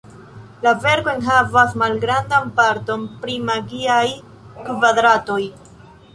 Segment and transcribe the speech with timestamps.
[0.67, 4.09] La verko enhavas malgrandan parton pri magiaj
[4.65, 5.41] kvadratoj.